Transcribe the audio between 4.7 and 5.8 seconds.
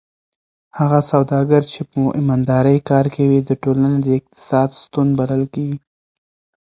ستون بلل کېږي.